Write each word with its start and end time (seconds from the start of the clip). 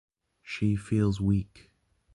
She 0.41 0.75
feels 0.75 1.21
weak. 1.21 1.69